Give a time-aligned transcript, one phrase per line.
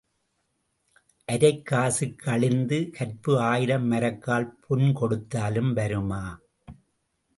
[1.31, 6.23] அரைக் காசுக்கு அழிந்த கற்பு ஆயிரம் மரக்கால் பொன் கொடுத்தாலும் வருமா?